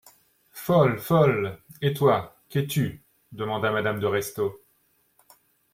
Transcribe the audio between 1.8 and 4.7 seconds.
Et toi, qu'es-tu? demanda madame de Restaud.